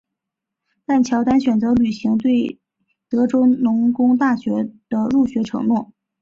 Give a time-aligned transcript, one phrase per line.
[0.83, 2.59] 但乔丹选择履行他对
[3.07, 5.93] 德州农工大学的入学承诺。